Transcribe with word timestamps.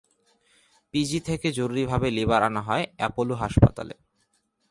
PG 0.93 1.19
থেকে 1.19 1.47
জরুরিভাবে 1.51 2.07
liver 2.11 2.41
আনা 2.43 2.61
হয় 2.61 2.85
অ্যাপোলো 2.97 3.35
হাসপাতালে। 3.35 3.95